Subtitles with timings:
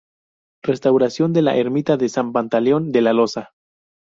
[0.63, 3.51] Restauración de la ermita de San Pantaleón de Losa